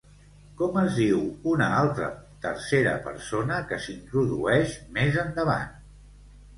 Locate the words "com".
0.61-0.79